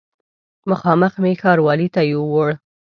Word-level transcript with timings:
مخامخ 0.69 1.13
مې 1.21 1.31
ښاروالي 1.41 1.87
ته 1.95 2.01
یووړ. 2.11 2.49